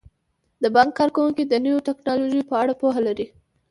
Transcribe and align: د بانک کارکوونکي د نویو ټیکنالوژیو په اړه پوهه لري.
د 0.63 0.63
بانک 0.75 0.91
کارکوونکي 0.99 1.43
د 1.47 1.53
نویو 1.65 1.85
ټیکنالوژیو 1.87 2.47
په 2.49 2.55
اړه 2.61 2.73
پوهه 2.81 3.01
لري. 3.07 3.25